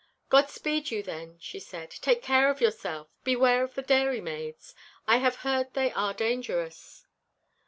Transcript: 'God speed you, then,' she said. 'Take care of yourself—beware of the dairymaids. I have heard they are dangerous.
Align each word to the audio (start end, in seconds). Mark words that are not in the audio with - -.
'God 0.29 0.49
speed 0.49 0.89
you, 0.89 1.03
then,' 1.03 1.37
she 1.39 1.59
said. 1.59 1.91
'Take 1.91 2.23
care 2.23 2.49
of 2.49 2.59
yourself—beware 2.59 3.63
of 3.63 3.75
the 3.75 3.83
dairymaids. 3.83 4.73
I 5.05 5.17
have 5.17 5.35
heard 5.45 5.75
they 5.75 5.91
are 5.91 6.15
dangerous. 6.15 7.05